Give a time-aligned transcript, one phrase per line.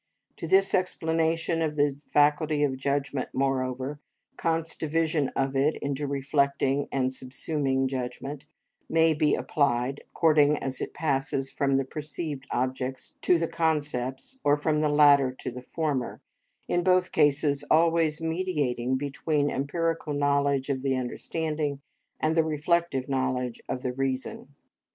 [0.37, 3.99] To this explanation of the faculty of judgment, moreover,
[4.35, 8.45] Kant's division of it into reflecting and subsuming judgment
[8.89, 14.57] may be applied, according as it passes from the perceived objects to the concepts, or
[14.57, 16.19] from the latter to the former;
[16.67, 21.79] in both cases always mediating between empirical knowledge of the understanding
[22.19, 24.55] and the reflective knowledge of the reason.